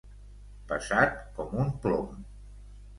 Pesat 0.71 1.21
com 1.37 1.55
un 1.67 1.73
plom. 1.87 2.21